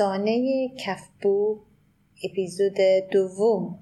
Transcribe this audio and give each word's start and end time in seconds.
افسانه 0.00 0.68
کفبو 0.68 1.58
اپیزود 2.24 2.76
دوم. 3.12 3.78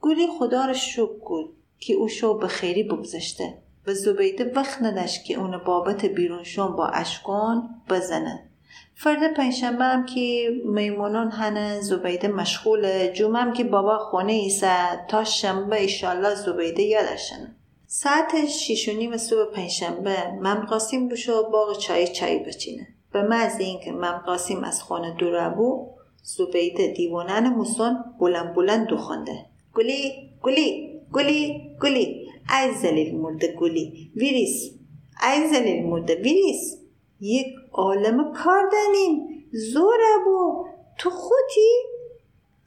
گولی 0.00 0.26
خدا 0.38 0.64
رو 0.64 0.74
شکر 0.74 1.18
کن 1.24 1.44
که 1.78 1.94
او 1.94 2.08
شو 2.08 2.38
به 2.38 2.48
خیری 2.48 2.82
بگذشته 2.82 3.58
و 3.86 3.94
زبیده 3.94 4.44
وقت 4.44 4.82
نداشت 4.82 5.24
که 5.24 5.34
اون 5.34 5.58
بابت 5.58 6.04
بیرون 6.04 6.44
شون 6.44 6.76
با 6.76 6.86
اشکان 6.86 7.82
بزنه. 7.90 8.50
فرد 8.94 9.34
پنجشنبه 9.34 9.84
هم 9.84 10.06
که 10.06 10.50
میمونون 10.64 11.30
هنه 11.30 11.80
زبیده 11.80 12.28
مشغوله 12.28 13.12
جمعه 13.12 13.42
هم 13.42 13.52
که 13.52 13.64
بابا 13.64 13.98
خونه 13.98 14.32
ایسه 14.32 15.06
تا 15.08 15.24
شنبه 15.24 15.80
ایشالله 15.80 16.34
زبیده 16.34 16.82
یادشنه. 16.82 17.59
ساعت 17.92 18.46
شیش 18.46 18.88
و 18.88 18.92
نیم 18.92 19.16
صبح 19.16 19.44
پنجشنبه. 19.54 20.30
مم 20.40 20.66
قاسم 20.70 21.08
بشو 21.08 21.50
باغ 21.50 21.78
چای 21.78 22.08
چای 22.08 22.38
بچینه. 22.38 22.86
به 23.12 23.22
محض 23.22 23.60
اینکه 23.60 23.92
مم 23.92 24.22
قاسم 24.26 24.64
از 24.64 24.82
خانه 24.82 25.16
دور 25.18 25.48
بو 25.48 25.88
زبیده 26.22 26.86
دیوانن 26.86 27.48
موسون 27.48 28.04
بلند 28.20 28.54
بلند 28.54 28.86
دو 28.86 28.98
گلی 29.74 30.30
گلی 30.42 31.00
گلی 31.12 31.70
گلی. 31.82 32.28
ای 32.50 32.74
زلیل 32.82 33.14
مرده 33.16 33.56
گلی. 33.60 34.10
ویریس. 34.16 34.70
ای 35.22 35.48
زلیل 35.48 35.86
مرده 35.86 36.14
ویریس. 36.14 36.78
یک 37.20 37.46
عالم 37.72 38.32
کار 38.32 38.70
دنیم 38.72 39.44
زور 39.52 39.98
بو 40.24 40.66
تو 40.98 41.10
خودی؟ 41.10 41.99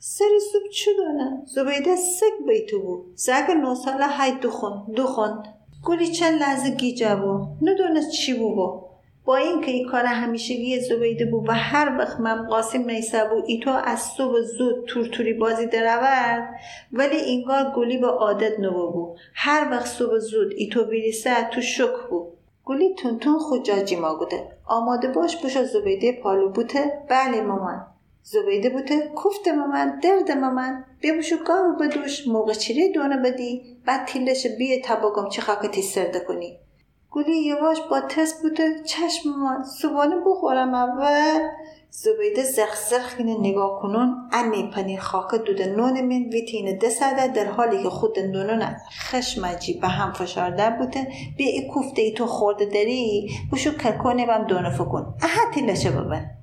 سر 0.06 0.26
صبح 0.52 0.70
چه 0.72 0.92
دانه 0.98 1.42
زبیده 1.46 1.96
سگ 1.96 2.46
بیتو 2.48 2.80
بو 2.80 3.04
زگ 3.16 3.52
نو 3.62 3.76
ساله 3.76 4.08
های 4.08 4.32
دخون 4.32 4.94
دخون 4.98 5.44
گلی 5.86 6.08
چند 6.08 6.40
لحظه 6.42 6.70
گیجه 6.70 7.16
بو 7.16 7.48
ندونه 7.62 8.10
چی 8.10 8.34
بو 8.34 8.56
بو 8.56 8.82
با 9.26 9.36
اینکه 9.36 9.72
این 9.72 9.88
کار 9.90 10.06
همیشگی 10.06 10.80
زبیده 10.80 11.26
بو 11.26 11.46
و 11.48 11.52
هر 11.52 11.98
وقت 12.00 12.20
من 12.20 12.48
قاسم 12.48 12.82
نیسه 12.82 13.26
بو 13.26 13.42
ایتو 13.48 13.70
از 13.70 14.00
صبح 14.00 14.42
زود 14.42 14.86
تورتوری 14.88 15.34
بازی 15.34 15.66
درورد 15.66 16.50
ولی 16.94 17.18
اینگاه 17.18 17.76
گلی 17.76 17.98
به 17.98 18.08
عادت 18.08 18.60
نبو 18.60 18.92
بو 18.92 19.16
هر 19.34 19.72
وقت 19.72 19.88
صبح 19.88 20.18
زود 20.18 20.54
ایتو 20.56 20.86
بیریسه 20.86 21.50
تو 21.54 21.62
شک 21.62 22.10
بو 22.10 22.28
گلی 22.66 22.96
تون 22.96 23.40
خود 23.40 23.64
جاجی 23.64 23.96
ما 23.96 24.16
بوده. 24.16 24.48
آماده 24.66 25.08
باش 25.08 25.38
بشا 25.46 25.64
زبیده 25.64 26.12
پالو 26.24 26.50
بوته. 26.50 27.04
بله 27.10 27.42
مامان. 27.42 27.93
زبیده 28.24 28.70
بوده 28.70 29.12
کفت 29.26 29.48
مامان 29.48 30.00
درد 30.00 30.32
مامان 30.32 30.86
ببوشو 31.04 31.36
گاو 31.48 31.76
بدوش 31.80 32.28
موقع 32.28 32.54
چیره 32.54 32.92
دونه 32.94 33.18
بدی. 33.18 33.78
بعد 33.86 34.06
تیلش 34.08 34.48
بیه 34.58 34.82
تباگم 34.86 35.30
چه 35.30 35.42
خاکتی 35.42 35.82
سرده 35.82 36.20
کنی. 36.20 36.60
گلی 37.12 37.38
یواش 37.38 37.78
با 37.90 38.02
ترس 38.02 38.42
بوده 38.42 38.84
چشم 38.84 39.30
مامان 39.30 39.64
صبحانه 39.64 40.16
بخورم 40.28 40.74
اول. 40.74 41.50
زبیده 41.90 42.44
زرخ 42.44 43.16
اینه 43.18 43.40
نگاه 43.40 43.80
کنون. 43.82 44.30
انی 44.32 44.72
پنیر 44.76 45.00
خاکه 45.00 45.38
دوده 45.38 45.66
نون 45.66 46.02
من 46.02 46.30
ویتین 46.30 46.78
دسته 46.78 47.28
در 47.28 47.46
حالی 47.46 47.84
که 47.84 47.90
خود 47.90 48.20
نونون 48.20 48.76
خشمجی 49.10 49.74
به 49.74 49.88
هم 49.88 50.14
فشارده 50.14 50.70
بوده. 50.70 51.08
بیا 51.38 51.48
ای 51.48 51.68
کوفته 51.74 52.02
ای 52.02 52.14
تو 52.14 52.26
خورده 52.26 52.66
داری؟ 52.66 53.30
بشو 53.52 53.78
کرکونه 53.78 54.26
بم 54.26 54.44
دونه 54.48 54.70
فکن. 54.70 55.16
احا 55.22 55.52
تیلشه 55.54 55.92
ببن. 55.92 56.43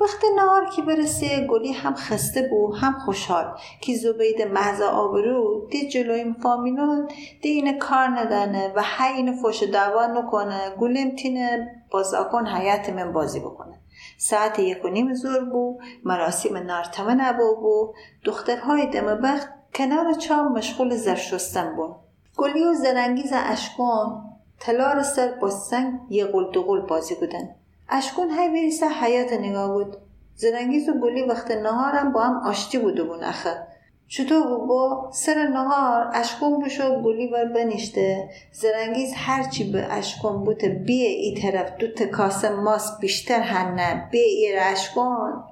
وقت 0.00 0.20
نهار 0.36 0.66
که 0.76 0.82
برسه 0.82 1.46
گلی 1.46 1.72
هم 1.72 1.94
خسته 1.94 2.48
بود 2.50 2.76
هم 2.80 2.98
خوشحال 2.98 3.58
که 3.80 3.96
زبید 3.96 4.42
محض 4.42 4.80
آبرو 4.80 5.68
دی 5.70 5.88
جلوی 5.88 6.34
فامیلون 6.42 7.08
دی 7.42 7.48
اینه 7.48 7.78
کار 7.78 8.08
ندانه 8.08 8.72
و 8.76 8.82
هی 8.98 9.16
اینه 9.16 9.42
فوش 9.42 9.62
دعوا 9.62 10.06
نکنه 10.06 10.70
گلیم 10.80 11.16
تینه 11.16 11.68
بازاکن 11.90 12.46
حیات 12.46 12.90
من 12.90 13.12
بازی 13.12 13.40
بکنه. 13.40 13.80
ساعت 14.18 14.58
یک 14.58 14.84
و 14.84 14.88
نیم 14.88 15.14
زور 15.14 15.44
بو 15.44 15.80
مراسم 16.04 16.56
نارتمه 16.56 17.14
نبو 17.14 17.56
بو 17.56 17.94
دخترهای 18.24 18.86
دم 18.86 19.20
بخت 19.20 19.48
کنار 19.74 20.14
چام 20.14 20.52
مشغول 20.52 20.96
زر 20.96 21.14
شستن 21.14 21.76
بون 21.76 21.94
گلی 22.36 22.64
و 22.64 22.74
زرنگیز 22.74 23.32
اشکان 23.34 24.24
تلار 24.60 25.02
سر 25.02 25.28
با 25.40 25.50
سنگ 25.50 26.00
یه 26.10 26.26
قل 26.26 26.80
بازی 26.80 27.14
بودن. 27.14 27.54
اشکون 27.90 28.30
های 28.30 28.48
ویریسه 28.48 28.88
حیات 28.88 29.32
نگاه 29.32 29.72
بود. 29.72 29.96
زرنگیز 30.34 30.88
و 30.88 30.92
گلی 30.92 31.22
وقت 31.22 31.50
نهارم 31.50 32.12
با 32.12 32.20
هم 32.20 32.36
آشتی 32.46 32.78
بوده 32.78 33.04
بون 33.04 33.24
اخه 33.24 33.66
چطور 34.08 34.66
با؟ 34.66 35.10
سر 35.12 35.46
نهار 35.46 36.10
اشکون 36.14 36.62
بشو 36.62 37.02
گلی 37.02 37.26
بر 37.28 37.44
بنیشته 37.44 38.30
زرنگیز 38.52 39.12
هرچی 39.16 39.72
به 39.72 39.92
اشکون 39.92 40.44
بوده 40.44 40.68
بیه 40.68 41.08
ای 41.08 41.34
طرف 41.42 41.76
دو 41.76 41.88
تکاسه 41.88 42.50
ماست 42.50 43.00
بیشتر 43.00 43.40
هنه 43.40 44.08
بیه 44.12 44.22
ای 44.22 44.58
اشکون. 44.58 45.44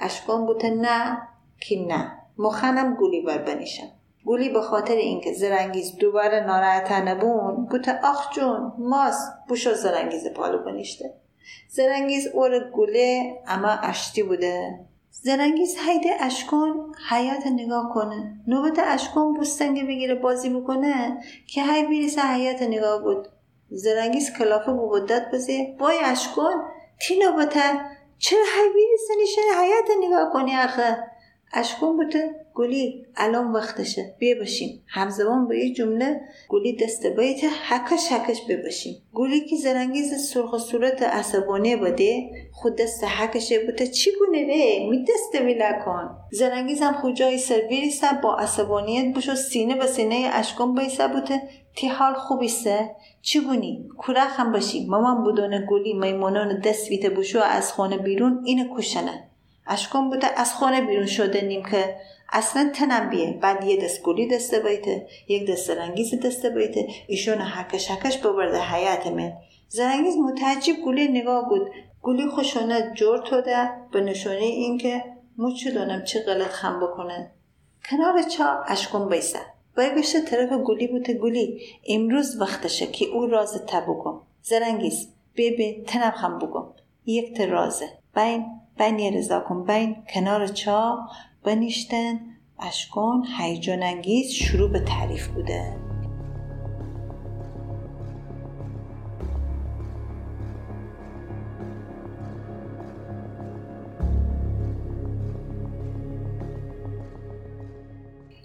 اشکون 0.00 0.46
بوده 0.46 0.70
نه 0.70 1.18
که 1.60 1.86
نه. 1.88 2.12
مخنم 2.38 2.96
گلی 3.00 3.22
بر 3.22 3.38
بنیشم 3.38 3.88
گلی 4.26 4.48
به 4.48 4.60
خاطر 4.60 4.94
اینکه 4.94 5.32
زرنگیز 5.32 5.96
دوباره 5.96 6.46
ناراحت 6.46 6.92
نبون 6.92 7.66
بوده 7.70 8.00
آخ 8.04 8.32
جون 8.34 8.72
ماست 8.78 9.32
بوشو 9.48 9.74
زرنگیز 9.74 10.26
پالو 10.26 10.64
بنیشته 10.64 11.14
زرنگیز 11.68 12.26
اور 12.26 12.70
گله 12.70 13.38
اما 13.46 13.68
اشتی 13.68 14.22
بوده. 14.22 14.80
زرنگیز 15.10 15.76
هیده 15.86 16.10
اشکان 16.20 16.94
حیات 17.10 17.46
نگاه 17.46 17.90
کنه. 17.94 18.40
نوبت 18.46 18.78
اشکان 18.84 19.34
بوستنگه 19.34 19.84
بگیره 19.84 20.14
بازی 20.14 20.50
بکنه 20.50 21.22
که 21.46 21.62
هی 21.62 21.86
بیریسه 21.86 22.22
حیات 22.22 22.62
نگاه 22.62 23.02
بود. 23.02 23.28
زرنگیز 23.70 24.32
کلافه 24.38 24.72
بو 24.72 24.88
بدت 24.88 25.30
بزه. 25.32 25.76
وای 25.78 25.98
اشکان 26.04 26.64
تی 27.00 27.18
نوبته؟ 27.18 27.80
چرا 28.18 28.40
هی 28.56 28.68
بیریسه 28.74 29.14
نیشه 29.18 29.40
حیات 29.60 29.98
نگاه 30.00 30.32
کنی 30.32 30.56
آخه. 30.56 31.15
اشکون 31.52 31.96
بوده 31.96 32.46
گلی 32.54 33.06
الان 33.16 33.52
وقتشه 33.52 34.14
بیا 34.18 34.38
باشیم. 34.38 34.82
همزمان 34.86 35.48
با 35.48 35.54
یه 35.54 35.72
جمله 35.72 36.20
گلی 36.48 36.76
دست 36.76 37.06
بیت 37.06 37.40
حکش 37.44 38.12
حکش 38.12 38.40
بباشیم 38.48 39.02
گلی 39.14 39.40
که 39.40 39.56
زرنگیز 39.56 40.14
سرخ 40.14 40.58
صورت 40.58 41.02
عصبانی 41.02 41.76
بوده 41.76 42.30
خود 42.52 42.76
دست 42.76 43.04
حکشه 43.04 43.66
بوده. 43.66 43.86
چی 43.86 44.10
گونه 44.18 44.46
ره؟ 44.46 44.90
می 44.90 45.04
دست 45.04 45.42
ویلا 45.44 45.72
کن. 45.84 46.16
زرنگیز 46.32 46.82
هم 46.82 46.92
خود 46.92 47.14
جای 47.14 47.38
سر 47.38 48.12
با 48.22 48.36
عصبانیت 48.36 49.16
بشو 49.16 49.34
سینه 49.34 49.74
به 49.74 49.86
سینه 49.86 50.30
اشکون 50.32 50.74
بیسه 50.74 51.08
بوده. 51.08 51.42
تی 51.76 51.88
حال 51.88 52.14
خوبیسه. 52.14 52.90
چی 53.22 53.40
گونی؟ 53.40 53.88
هم 54.08 54.52
باشی 54.52 54.86
مامان 54.86 55.24
بودون 55.24 55.66
گلی 55.70 55.94
میمونان 55.94 56.60
دست 56.60 56.90
ویته 56.90 57.10
بشو 57.10 57.40
از 57.40 57.72
خانه 57.72 57.98
بیرون 57.98 58.42
اینه 58.44 58.70
کشنه. 58.76 59.25
اشکان 59.66 60.10
بوده 60.10 60.40
از 60.40 60.54
خانه 60.54 60.80
بیرون 60.80 61.06
شده 61.06 61.40
نیم 61.40 61.62
که 61.64 61.96
اصلا 62.32 62.70
تنم 62.74 63.10
بیه. 63.10 63.38
بعد 63.42 63.64
یه 63.64 63.84
دست 63.84 64.02
گلی 64.02 64.28
دسته 64.28 64.60
بیته 64.60 65.06
یک 65.28 65.50
دست 65.50 65.70
رنگیز 65.70 66.20
دسته 66.20 66.50
بیته. 66.50 66.88
ایشون 67.06 67.38
حکش 67.38 67.90
حکش 67.90 68.18
ببرده 68.18 68.60
حیات 68.60 69.06
من. 69.06 69.32
زرنگیز 69.68 70.16
متعجب 70.16 70.74
گلی 70.86 71.08
نگاه 71.08 71.48
بود. 71.48 71.70
گلی 72.02 72.26
خوشانه 72.26 72.92
جور 72.94 73.18
توده 73.18 73.70
به 73.92 74.00
نشانه 74.00 74.36
اینکه 74.36 75.04
موچو 75.38 75.70
دانم 75.70 76.04
چه 76.04 76.20
غلط 76.20 76.50
خم 76.50 76.80
بکنه. 76.80 77.30
کنار 77.90 78.22
چا 78.22 78.64
اشکون 78.66 79.08
بیسه. 79.08 79.38
باید 79.76 79.98
گشته 79.98 80.20
طرف 80.20 80.52
گلی 80.52 80.86
بوده. 80.86 81.14
گلی 81.14 81.60
امروز 81.88 82.40
وقتشه 82.40 82.86
که 82.86 83.06
او 83.06 83.26
راز 83.26 83.62
تبوگم 83.66 84.20
زرنگیز 84.42 85.08
ببین 85.36 85.84
تنم 85.84 86.10
خم 86.10 86.38
بگم 86.38 86.66
یک 87.06 87.40
رازه. 87.40 87.88
بین 88.14 88.46
بین 88.78 89.14
رضا 89.14 89.40
کن. 89.40 89.64
بین 89.64 89.96
کنار 90.14 90.46
چا 90.46 91.08
بنیشتن 91.44 92.20
اشکان 92.58 93.26
هیجان 93.38 93.82
انگیز 93.82 94.30
شروع 94.30 94.70
به 94.70 94.80
تعریف 94.80 95.28
بوده. 95.28 95.76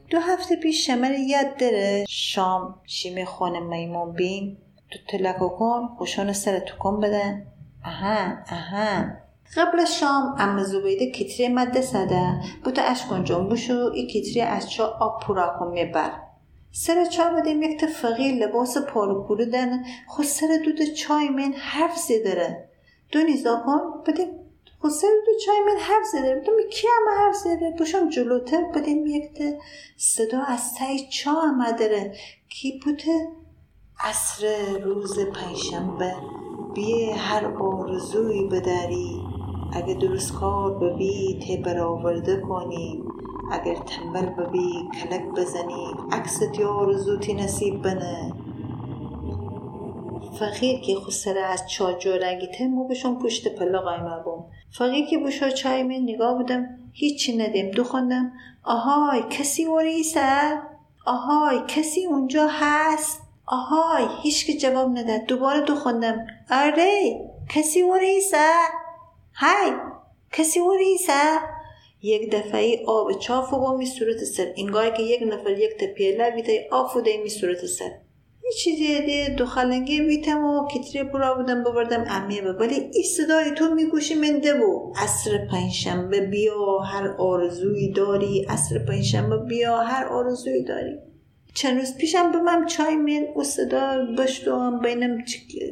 دو 0.09 0.19
هفته 0.19 0.55
پیش 0.55 0.87
شمر 0.87 1.11
یاد 1.11 1.57
داره. 1.57 2.05
شام 2.09 2.75
شیمه 2.85 3.25
خونه 3.25 3.59
میمون 3.59 4.11
بین. 4.11 4.57
تو 4.91 4.99
تلکو 5.07 5.49
کن. 5.49 5.87
خوشان 5.97 6.33
سر 6.33 6.59
تو 6.59 6.77
کن 6.77 6.99
بدن. 6.99 7.45
اهن 7.83 8.43
اهن 8.47 9.17
قبل 9.55 9.85
شام 9.85 10.35
ام 10.39 10.63
زبیده 10.63 11.11
کتری 11.11 11.47
مده 11.47 11.81
سده 11.81 12.41
بوتا 12.63 12.81
اشکن 12.81 13.23
جون 13.23 13.49
بشو 13.49 13.91
ای 13.93 14.07
کتری 14.07 14.41
از 14.41 14.71
چا 14.71 14.87
آب 14.99 15.21
پورا 15.23 15.55
کن 15.59 15.67
میبر. 15.67 16.11
سر 16.71 17.05
چا 17.05 17.29
بدیم 17.29 17.61
یک 17.61 17.85
فقی 17.85 18.31
لباس 18.31 18.77
پارو 18.77 19.45
دن. 19.45 19.83
خود 20.07 20.25
سر 20.25 20.47
دود 20.65 20.83
چای 20.83 21.29
من 21.29 21.53
حرف 21.53 21.97
زیدره 21.97 22.69
دو 23.11 23.21
نیزا 23.21 23.63
کن 23.65 23.79
بدیم. 24.07 24.27
خود 24.81 24.91
سر 24.91 25.07
دود 25.25 25.35
چای 25.45 25.59
من 25.65 25.79
حرف 25.79 26.05
زیدره 26.11 26.35
بدیم 26.35 26.53
کی 26.71 26.87
همه 26.87 27.17
حرف 27.17 27.35
زیدره 27.35 27.75
بوشم 27.77 28.09
جلوتر 28.09 28.63
بدیم 28.75 29.05
یک 29.05 29.43
صدا 29.97 30.41
از 30.41 30.75
تای 30.75 31.07
چا 31.09 31.31
همه 31.31 31.71
داره 31.71 32.15
کی 32.49 32.79
بوده 32.85 33.27
عصر 33.99 34.47
روز 34.83 35.19
پنجشنبه؟ 35.19 36.15
بیه 36.75 37.15
هر 37.15 37.45
آرزوی 37.45 38.47
بداری 38.47 39.20
اگه 39.73 39.93
درست 39.93 40.33
کار 40.33 40.79
ببی 40.79 41.39
ته 41.47 41.57
برآورده 41.57 42.41
کنی. 42.41 43.03
اگر 43.51 43.75
تنبل 43.75 44.25
ببی 44.25 44.89
کلک 45.01 45.25
بزنی. 45.25 45.93
عکست 46.11 46.59
یا 46.59 46.69
آرزوتی 46.69 47.33
نصیب 47.33 47.81
بنه. 47.81 48.33
فقیر 50.39 50.79
که 50.79 50.95
خسره 50.95 51.41
از 51.41 51.69
چا 51.69 51.93
ته 51.93 52.67
مو 52.67 52.87
بشون 52.87 53.19
پشت 53.19 53.55
پلا 53.55 53.81
قایمه 53.81 54.23
بوم 54.25 54.45
فقیر 54.71 55.05
که 55.05 55.17
بشو 55.17 55.49
چای 55.49 55.83
من 55.83 56.03
نگاه 56.03 56.37
بودم 56.37 56.65
هیچی 56.93 57.37
ندیم. 57.37 57.71
دو 57.71 57.83
خوندم 57.83 58.31
آهای 58.63 59.23
کسی 59.29 59.65
وریسه 59.65 60.61
آهای 61.05 61.59
کسی 61.67 62.05
اونجا 62.05 62.47
هست؟ 62.51 63.21
آهای 63.45 64.05
هیچ 64.23 64.45
که 64.45 64.57
جواب 64.57 64.89
نداد. 64.97 65.21
دوباره 65.21 65.61
دو 65.61 65.75
خوندم. 65.75 66.27
آره 66.51 67.21
کسی 67.49 67.81
وریسه 67.81 68.53
های 69.41 69.71
کسی 70.31 70.59
وریسه 70.59 71.39
یک 72.01 72.31
دفعه 72.31 72.83
آب 72.87 73.19
چاف 73.19 73.53
و 73.53 73.77
می 73.77 73.85
صورت 73.85 74.17
سر. 74.17 74.53
انگار 74.57 74.89
که 74.89 75.03
یک 75.03 75.23
نفر 75.33 75.51
یک 75.51 75.71
تپیله 75.79 76.31
بیده 76.31 76.67
آب 76.71 77.07
می 77.23 77.29
صورت 77.29 77.65
سر. 77.65 77.91
هیچی 78.43 78.75
دیگه 78.75 79.35
دو 79.37 79.45
خلنگی 79.45 80.01
بیتم 80.01 80.45
و 80.45 80.67
کتری 80.67 81.03
برا 81.03 81.35
بودم 81.35 81.63
ببردم 81.63 82.05
امیه 82.09 82.43
ولی 82.43 82.75
این 82.75 83.03
صدای 83.17 83.51
تو 83.51 83.75
میگوشی 83.75 84.15
منده 84.15 84.53
بو 84.53 84.93
عصر 84.95 85.47
پنجشنبه 85.51 86.21
بیا 86.21 86.79
هر 86.79 87.07
آرزویی 87.07 87.91
داری. 87.91 88.45
عصر 88.49 88.79
پنجشنبه 88.79 89.37
بیا 89.37 89.77
هر 89.77 90.05
آرزویی 90.05 90.63
داری. 90.63 91.10
چند 91.53 91.77
روز 91.77 91.97
پیشم 91.97 92.31
به 92.31 92.37
من 92.37 92.65
چای 92.65 92.95
من 92.95 93.27
او 93.35 93.43
صدا 93.43 94.05
بشتوام 94.17 94.79
بینم 94.79 95.21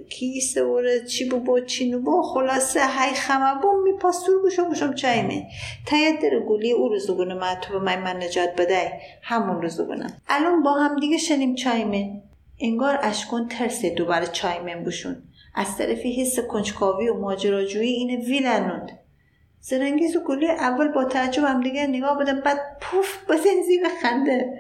کی 0.09 0.41
سوره 0.41 1.05
چی 1.05 1.29
بو 1.29 1.59
چی 1.59 1.91
نو. 1.91 2.01
با 2.01 2.21
خلاصه 2.21 2.87
های 2.87 3.13
خمه 3.13 3.61
بو 3.61 3.67
می 3.83 3.93
پاسور 3.93 4.45
بشو 4.45 4.69
بشم 4.69 4.93
چای 4.93 5.21
من 5.21 5.43
تایید 5.85 6.21
در 6.21 6.39
گولی 6.39 6.71
او 6.71 6.87
روزو 6.87 7.15
گونه 7.15 7.33
ما 7.33 7.55
تو 7.55 7.79
به 7.79 7.85
من, 7.85 8.23
نجات 8.23 8.55
بده 8.55 8.91
همون 9.21 9.61
روزو 9.61 9.95
الان 10.27 10.63
با 10.63 10.73
هم 10.73 10.99
دیگه 10.99 11.17
شنیم 11.17 11.55
چای 11.55 11.83
من 11.83 12.21
انگار 12.59 12.99
اشکون 13.01 13.47
ترس 13.47 13.85
دوباره 13.85 14.27
چای 14.27 14.59
من 14.59 14.83
بشون. 14.83 15.23
از 15.55 15.77
طرفی 15.77 16.21
حس 16.21 16.39
کنجکاوی 16.39 17.09
و 17.09 17.19
ماجراجویی 17.19 17.93
اینه 17.93 18.25
ویلنوند 18.25 18.99
زرنگیز 19.61 20.15
و 20.15 20.19
گلی 20.19 20.47
اول 20.47 20.87
با 20.87 21.05
تعجب 21.05 21.43
هم 21.43 21.63
دیگه 21.63 21.87
نگاه 21.87 22.17
بودن 22.17 22.39
بعد 22.41 22.59
پوف 22.81 23.17
بزن 23.29 23.61
زیر 23.67 23.83
خنده. 24.01 24.59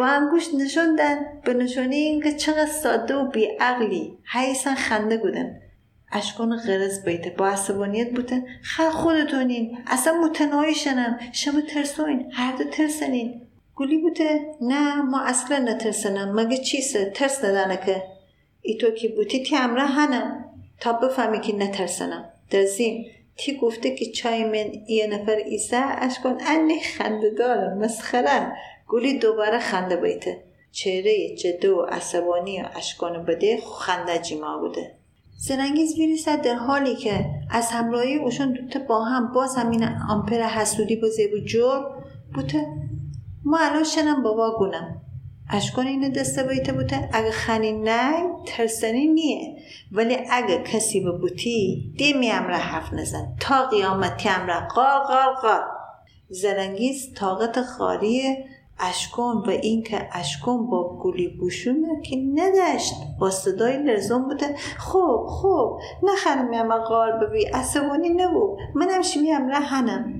با 0.00 0.06
انگوش 0.06 0.54
نشوندن 0.54 1.18
به 1.44 1.54
نشانی 1.54 1.96
اینکه 1.96 2.32
چقدر 2.32 2.66
ساده 2.66 3.14
و 3.14 3.28
بیعقلی. 3.28 4.18
حیثا 4.32 4.74
خنده 4.74 5.16
بودن. 5.16 5.60
اشکان 6.12 6.56
غرز 6.56 7.04
بیته 7.04 7.30
با 7.30 7.48
عصبانیت 7.48 8.10
بودن. 8.10 8.44
خل 8.62 8.90
خودتونین. 8.90 9.78
اصلا 9.86 10.12
متنایی 10.12 10.74
شنم. 10.74 11.18
شما 11.32 11.60
ترسوین. 11.60 12.30
هر 12.32 12.56
دو 12.56 12.64
ترسنین. 12.64 13.42
گولی 13.74 13.98
بوده. 13.98 14.40
نه 14.60 15.02
ما 15.02 15.20
اصلا 15.20 15.58
نترسنم. 15.58 16.40
مگه 16.40 16.56
چیسه؟ 16.56 17.10
ترس 17.14 17.44
ندانه 17.44 17.76
که 17.86 18.02
ای 18.62 18.76
تو 18.76 18.90
که 18.90 19.08
بودی؟ 19.08 19.42
تی 19.42 19.56
امره 19.56 19.86
هنم. 19.86 20.44
تا 20.80 20.92
بفهمی 20.92 21.40
که 21.40 21.56
نترسنم. 21.56 22.24
در 22.50 22.64
زیم 22.64 23.06
تی 23.36 23.56
گفته 23.56 23.94
که 23.94 24.06
چای 24.06 24.44
من 24.44 24.72
یه 24.88 25.06
نفر 25.06 25.36
ایسه 25.36 25.76
اشکان 25.76 26.40
انی 26.46 26.80
خنده 26.80 27.30
دارم 27.30 27.78
مسخره. 27.78 28.52
گولی 28.90 29.18
دوباره 29.18 29.58
خنده 29.58 29.96
بیته. 29.96 30.44
چهره 30.72 31.36
جده 31.36 31.70
و 31.70 31.82
عصبانی 31.82 32.62
و 32.62 32.64
اشکان 32.74 33.24
بده 33.24 33.60
خنده 33.78 34.18
جیما 34.18 34.58
بوده. 34.58 34.94
سرنگیز 35.36 35.98
ویلیسه 35.98 36.36
در 36.36 36.54
حالی 36.54 36.96
که 36.96 37.24
از 37.50 37.70
همراهی 37.70 38.16
اوشون 38.16 38.52
دوتا 38.52 38.78
با 38.88 39.04
هم 39.04 39.32
باز 39.32 39.56
همین 39.56 39.84
آمپر 39.84 40.42
حسودی 40.42 40.96
با 40.96 41.08
زیبو 41.08 41.38
جور 41.38 41.86
بوده. 42.34 42.66
ما 43.44 43.58
الان 43.58 43.84
شنم 43.84 44.22
بابا 44.22 44.58
گونم. 44.58 45.00
اشکان 45.50 45.86
اینه 45.86 46.10
دسته 46.10 46.42
بیته 46.42 46.72
بوده. 46.72 47.08
اگه 47.12 47.30
خنی 47.30 47.72
نه 47.72 48.12
ترسنی 48.46 49.06
نیه. 49.06 49.56
ولی 49.92 50.16
اگه 50.30 50.62
کسی 50.62 51.00
به 51.00 51.12
بوتی 51.12 51.92
دیمی 51.98 52.30
امره 52.30 52.56
حرف 52.56 52.92
نزن. 52.92 53.36
تا 53.40 53.66
قیامتی 53.66 54.28
امره 54.28 54.68
قار 54.68 55.00
قار 55.00 55.34
قار 55.42 55.62
زرنگیز 56.28 57.14
طاقت 57.14 57.62
خاریه 57.62 58.44
اشکون 58.80 59.36
و 59.36 59.50
اینکه 59.50 60.08
اشکون 60.12 60.66
با 60.66 60.96
گولی 61.02 61.28
بوشونه 61.28 62.02
که 62.02 62.16
نداشت. 62.34 62.94
با 63.20 63.30
صدای 63.30 63.82
لرزون 63.82 64.28
بوده. 64.28 64.56
خوب 64.78 65.26
خوب 65.26 65.80
نخرم 66.02 66.48
میم 66.48 66.78
قار 66.78 67.12
ببی 67.12 67.44
عصبانی 67.44 68.08
نبو 68.08 68.56
منم 68.74 69.02
شمیم 69.02 69.48
رهنم 69.48 70.14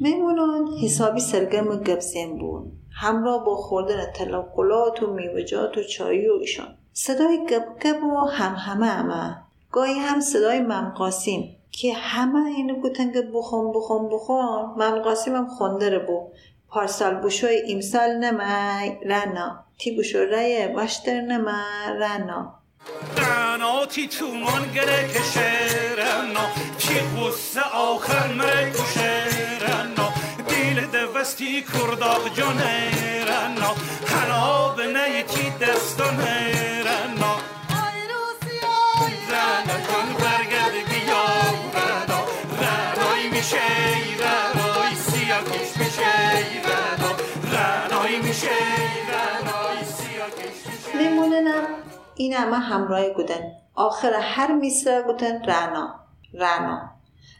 میمونون 0.00 0.68
حسابی 0.82 1.20
سرگرم 1.20 1.68
و 1.68 1.76
گبزین 1.76 2.38
بود. 2.38 2.72
همراه 2.90 3.44
با 3.44 3.56
خوردن 3.56 4.12
تلاقلات 4.14 5.02
و 5.02 5.06
میوجات 5.06 5.78
و 5.78 5.82
چایی 5.82 6.28
و 6.28 6.32
ایشان. 6.40 6.74
صدای 6.92 7.38
گب 7.84 8.04
و 8.04 8.26
هم 8.26 8.54
همه 8.54 9.36
گاهی 9.72 9.98
هم 9.98 10.20
صدای 10.20 10.60
ممقاسیم 10.60 11.56
که 11.70 11.94
همه 11.94 12.46
اینو 12.46 12.74
گوتن 12.74 13.12
که 13.12 13.22
بخون 13.34 13.72
بخون 13.72 14.08
بخون. 14.08 14.64
ممقاسیم 14.76 15.34
هم 15.34 15.46
خوندره 15.46 15.98
بود. 15.98 16.32
پارسال 16.70 17.14
بوشوی 17.14 17.62
امسال 17.72 18.10
نمای 18.10 18.96
رنا. 19.06 19.64
تی 19.78 19.90
بوشو 19.96 20.18
رای 20.18 20.68
باشتر 20.68 21.20
نما 21.20 21.62
رنا. 22.00 22.54
رنا 23.16 23.86
تی 23.86 24.08
تو 24.08 24.26
من 24.26 24.72
گره 24.74 25.08
کشه 25.08 25.52
رنا. 25.98 26.46
تی 26.78 27.00
غصه 27.16 27.60
آخر 27.60 28.32
مره 28.32 28.70
کشه 28.70 29.24
رنا. 29.60 30.08
دیل 30.48 30.86
دوستی 30.86 31.62
کرداق 31.62 32.34
جانه 32.34 32.90
رنا. 33.24 33.74
حنا 34.06 34.68
به 34.68 34.86
نه 34.86 35.22
تی 35.22 35.50
دستانه 35.50 36.77
این 52.28 52.36
همه 52.36 52.56
همراه 52.56 53.10
بودن. 53.10 53.52
آخر 53.74 54.12
هر 54.12 54.52
میسره 54.52 55.02
بودن 55.02 55.42
رنا 55.42 55.94
رنا 56.34 56.90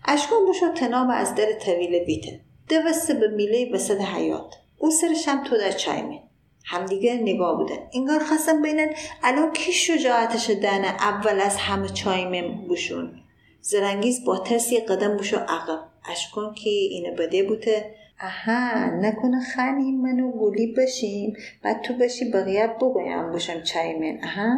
اشکون 0.04 0.38
بشو 0.50 0.73
تناب 0.73 1.09
از 1.12 1.35
در 1.35 1.52
طویل 1.52 2.04
بیته. 2.04 2.40
دوسته 2.68 3.14
به 3.14 3.28
میله 3.28 3.71
وسط 3.73 4.00
حیات. 4.00 4.54
او 4.78 4.90
سرش 4.90 5.28
هم 5.28 5.45
تو 5.45 5.57
در 5.57 5.71
چایمه 5.71 6.23
همدیگه 6.64 7.14
نگاه 7.14 7.57
بودن. 7.57 7.76
انگار 7.95 8.25
خواستم 8.25 8.62
بینن 8.62 8.90
الان 9.23 9.52
کی 9.52 9.73
شجاعتش 9.73 10.50
دنه 10.50 10.88
اول 10.88 11.40
از 11.40 11.57
همه 11.57 11.88
چایمه 11.88 12.42
بوشون. 12.68 13.23
زرنگیز 13.61 14.25
با 14.25 14.38
ترسی 14.38 14.80
قدم 14.80 15.16
بوشو 15.16 15.37
عقب. 15.37 15.80
اشکون 16.11 16.54
که 16.54 16.71
اینه 16.71 17.11
بده 17.11 17.42
بوده. 17.42 17.95
اها 18.20 18.90
نکنه 18.90 19.40
خنی 19.40 19.92
منو 19.92 20.30
گولی 20.30 20.75
بشیم 20.75 21.37
بعد 21.62 21.82
تو 21.82 21.94
بشی 21.94 22.30
بقیه 22.30 22.66
بگویم 22.66 23.30
باشم 23.32 23.60
چای 23.62 23.94
من. 23.98 24.18
اها 24.22 24.56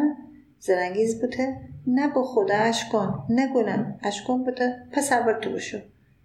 زرنگیز 0.58 1.20
بوده؟ 1.20 1.56
نه 1.86 2.08
با 2.08 2.24
خدا 2.24 2.54
اشکان. 2.54 3.26
نگونم 3.28 3.98
اشکان 4.02 4.44
بوده؟ 4.44 4.86
پس 4.92 5.12
اول 5.12 5.32
تو 5.32 5.52
بشو. 5.52 5.78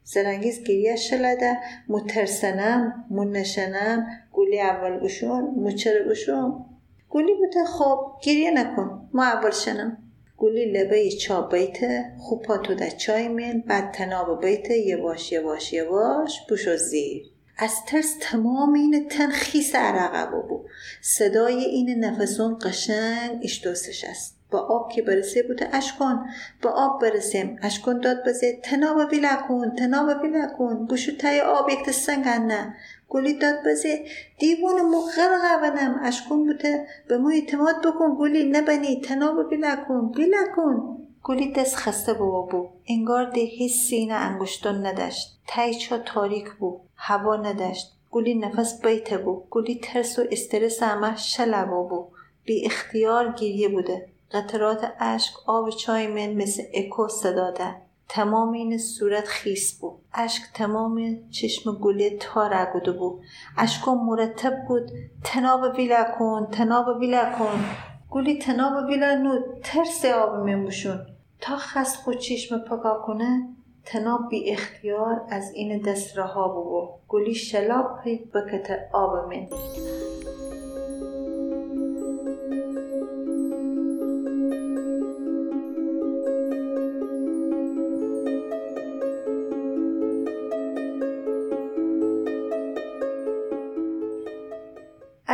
زرنگیز 0.03 0.63
گریه 0.63 0.95
شلده 0.95 1.57
مترسنم 1.87 3.05
منشنم 3.09 4.07
گولی 4.31 4.61
اول 4.61 4.99
بشون 4.99 5.55
مچره 5.57 6.03
بشون 6.09 6.65
گولی 7.09 7.33
بوده 7.33 7.65
خب 7.65 8.11
گریه 8.23 8.51
نکن. 8.51 9.09
ما 9.13 9.23
اول 9.23 9.51
شنم. 9.51 9.97
گولی 10.37 10.65
لبه 10.65 11.11
چا 11.11 11.41
بیته 11.41 12.11
خوب 12.19 12.57
تو 12.57 12.75
در 12.75 12.89
چای 12.89 13.27
من 13.27 13.63
بعد 13.67 13.91
تناب 13.91 14.45
بیته 14.45 14.77
یواش 14.77 15.31
یواش 15.31 15.73
یواش 15.73 16.41
بوشو 16.49 16.77
زیر. 16.77 17.31
از 17.57 17.85
ترس 17.87 18.15
تمام 18.21 18.73
این 18.73 19.07
تن 19.09 19.29
خیس 19.29 19.75
عرقه 19.75 20.31
بود 20.31 20.69
صدای 21.01 21.63
این 21.63 22.05
نفسون 22.05 22.59
قشنگ 22.61 23.39
اشتوسش 23.43 24.03
است. 24.03 24.35
با 24.51 24.59
آب 24.59 24.91
که 24.91 25.01
برسه 25.01 25.43
بوده 25.43 25.75
اشکان. 25.75 26.25
با 26.61 26.69
آب 26.69 27.01
برسیم 27.01 27.59
اشکان 27.61 27.99
داد 27.99 28.17
بزه. 28.27 28.59
تناب 28.63 29.11
ویلا 29.11 29.37
کن 29.47 29.75
تناب 29.75 30.23
ویلا 30.23 30.47
کن 30.57 30.85
بوشو 30.85 31.17
تای 31.17 31.41
آب 31.41 31.69
یک 31.69 31.91
سنگن 31.91 32.41
نه 32.45 32.75
گلی 33.09 33.33
داد 33.33 33.55
بزه. 33.65 34.05
دیوون 34.39 34.81
مغرقه 34.81 35.55
ونم 35.63 36.00
اشکون 36.03 36.45
بوده. 36.45 36.88
به 37.07 37.17
ما 37.17 37.29
اعتماد 37.29 37.88
بکن 37.88 38.15
گلی 38.19 38.50
نبنی. 38.50 39.01
تناب 39.01 39.50
بیلا 39.50 39.75
کن. 39.88 40.12
بیلا 40.15 40.43
کن. 40.55 40.97
گلی 41.24 41.51
دست 41.51 41.75
خسته 41.75 42.13
بابا 42.13 42.41
بو. 42.41 42.67
انگار 42.88 43.29
ده 43.29 43.45
حسی 43.59 44.05
نه 44.05 44.13
انگشتان 44.13 44.85
نداشت. 44.85 45.39
تایچا 45.47 45.97
تاریک 45.97 46.51
بو. 46.59 46.79
هوا 46.95 47.35
نداشت. 47.35 47.91
گلی 48.12 48.35
نفس 48.35 48.81
بیته 48.81 49.17
بو. 49.17 49.43
گلی 49.50 49.79
ترس 49.83 50.19
و 50.19 50.24
استرس 50.31 50.83
همه 50.83 51.15
شلبا 51.15 51.83
بو 51.83 52.05
بی 52.45 52.65
اختیار 52.65 53.31
گریه 53.31 53.67
بوده. 53.67 54.07
قطرات 54.31 54.93
اشک 55.00 55.33
آب 55.45 55.69
چای 55.69 56.07
من 56.07 56.33
مثل 56.33 56.63
اکو 56.74 57.07
صداده 57.07 57.75
تمام 58.09 58.51
این 58.51 58.77
صورت 58.77 59.27
خیس 59.27 59.79
بود. 59.79 60.00
اشک 60.13 60.43
تمام 60.53 61.29
چشم 61.29 61.71
گله 61.71 62.17
تا 62.19 62.47
رگوده 62.47 62.91
بود. 62.91 63.21
اشکا 63.57 63.95
مرتب 63.95 64.65
بود. 64.67 64.91
تناب 65.24 65.75
ویلا 65.77 66.05
کن 66.19 66.47
تناب 66.51 66.97
ویلا 67.00 67.31
کن. 67.39 67.65
گلی 68.12 68.39
تناب 68.39 68.85
ویلا 68.89 69.15
نو 69.15 69.39
ترس 69.63 70.05
آب 70.05 70.43
میموشون 70.43 71.05
تا 71.41 71.55
خست 71.55 71.97
خود 72.03 72.17
چشم 72.17 72.57
پکا 72.57 73.03
کنه 73.05 73.50
تناب 73.85 74.29
بی 74.29 74.51
اختیار 74.51 75.25
از 75.29 75.51
این 75.53 75.81
دست 75.81 76.17
رها 76.17 76.47
بود. 76.47 76.89
گلی 77.07 77.33
شلاب 77.33 78.03
پید 78.03 78.31
بکت 78.31 78.89
آب 78.93 79.33
من. 79.33 79.47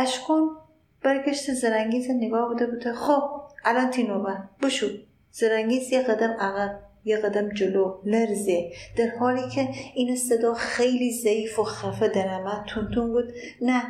اشکون 0.02 0.56
برگشت 1.02 1.52
زرنگیز 1.52 2.10
نگاه 2.10 2.48
بوده 2.48 2.66
بوده. 2.66 2.92
خب 2.92 3.22
الان 3.64 3.90
تینوبه. 3.90 4.38
بشو. 4.62 4.86
زرنگیز 5.32 5.92
یه 5.92 6.02
قدم 6.02 6.30
عقب 6.30 6.78
یه 7.04 7.16
قدم 7.16 7.48
جلو. 7.48 8.00
لرزه. 8.04 8.72
در 8.96 9.08
حالی 9.20 9.48
که 9.48 9.68
این 9.94 10.16
صدا 10.16 10.54
خیلی 10.54 11.12
ضعیف 11.12 11.58
و 11.58 11.64
خفه 11.64 12.08
درمد 12.08 12.64
تونتون 12.66 13.12
بود. 13.12 13.32
نه 13.60 13.82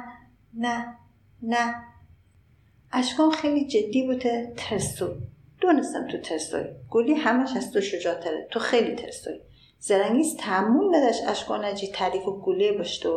نه 0.55 0.97
نه. 1.43 1.75
اشکان 2.93 3.31
خیلی 3.31 3.67
جدی 3.67 4.07
بوده. 4.07 4.53
ترسو. 4.57 5.15
دونستم 5.61 6.09
تو 6.09 6.19
ترسوی. 6.19 6.65
گلی 6.91 7.15
همش 7.15 7.57
از 7.57 7.73
تو 7.73 7.81
شجاعتره. 7.81 8.49
تو 8.51 8.59
خیلی 8.59 8.95
ترسوی. 8.95 9.41
زرنگیز 9.79 10.37
تحمل 10.37 10.97
نداشت 10.97 11.29
اشکان 11.29 11.65
نجی 11.65 11.87
تعریف 11.87 12.29
و 12.29 12.41
گله 12.41 12.73
باشته 12.73 13.09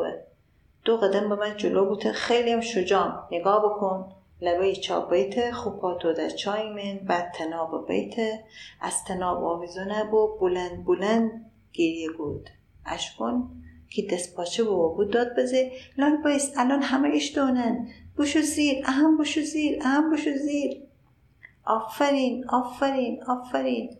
دو 0.85 0.97
قدم 0.97 1.29
به 1.29 1.35
من 1.35 1.57
جلو 1.57 1.85
بوده 1.85 2.11
خیلی 2.11 2.51
هم 2.51 2.61
شجام 2.61 3.27
نگاه 3.31 3.65
بکن. 3.65 4.11
لبه 4.41 4.75
چاپ 4.75 5.09
بیته 5.09 5.51
خوباتو 5.51 6.13
در 6.13 6.29
چای 6.29 6.69
من. 6.69 6.99
بعد 7.07 7.31
تناب 7.31 7.87
بیته 7.87 8.43
از 8.81 9.03
تناب 9.03 9.43
آویزونه 9.43 10.03
بو 10.03 10.37
بلند 10.41 10.85
بلند 10.85 11.51
گریه 11.73 12.09
بود 12.17 12.49
اشکن 12.85 13.49
که 13.89 14.07
دست 14.11 14.35
پاچه 14.35 14.63
بو 14.63 14.95
بود 14.95 15.11
داد 15.11 15.35
بزه. 15.37 15.71
لال 15.97 16.17
بایست. 16.17 16.57
الان 16.57 16.81
همه 16.81 17.09
ایش 17.09 17.35
دونن 17.35 17.87
بشو 18.17 18.41
زیر. 18.41 18.83
اهم 18.85 19.17
بشو 19.17 19.41
زیر. 19.41 19.79
اهم 19.81 20.13
بشو 20.13 20.31
زیر. 20.33 20.81
آفرین. 21.65 22.45
آفرین. 22.49 23.23
آفرین. 23.23 23.97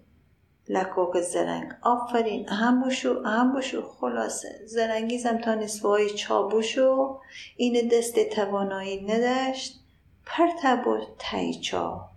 لکوک 0.69 1.22
زرنگ. 1.22 1.72
آفرین. 1.81 2.50
اهم 2.50 2.84
بشو 2.84 3.22
اهم 3.25 3.55
بشو. 3.55 3.81
خلاصه. 3.81 4.62
زرنگیزم 4.65 5.38
تا 5.38 5.55
نصفهای 5.55 6.10
چابوشو. 6.10 7.19
این 7.57 7.88
دست 7.88 8.19
توانایی 8.19 9.05
نداشت. 9.05 9.79
پرتب 10.25 10.88
و 10.88 10.98
تایچا 11.19 12.14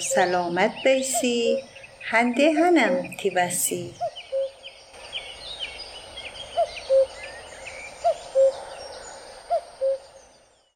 سلامت 0.00 0.72
بیسی. 0.84 1.62
هنده 2.02 2.52
هنم 2.52 3.16
تیبسی 3.18 3.94